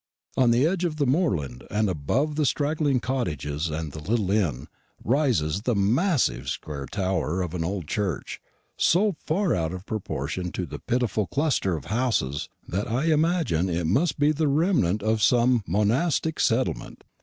On 0.35 0.49
the 0.49 0.65
edge 0.65 0.83
of 0.83 0.95
the 0.95 1.05
moorland, 1.05 1.63
and 1.69 1.87
above 1.87 2.33
the 2.35 2.47
straggling 2.47 2.99
cottages 2.99 3.69
and 3.69 3.91
the 3.91 3.99
little 4.01 4.31
inn, 4.31 4.67
rises 5.03 5.61
the 5.61 5.75
massive 5.75 6.49
square 6.49 6.87
tower 6.87 7.43
of 7.43 7.53
an 7.53 7.63
old 7.63 7.87
church, 7.87 8.41
so 8.77 9.15
far 9.19 9.53
out 9.53 9.71
of 9.71 9.85
proportion 9.85 10.51
to 10.53 10.65
the 10.65 10.79
pitiful 10.79 11.27
cluster 11.27 11.77
of 11.77 11.85
houses, 11.85 12.49
that 12.67 12.87
I 12.87 13.11
imagine 13.13 13.69
it 13.69 13.85
must 13.85 14.17
be 14.17 14.31
the 14.31 14.47
remnant 14.47 15.03
of 15.03 15.21
some 15.21 15.61
monastic 15.67 16.39
settlement. 16.39 17.03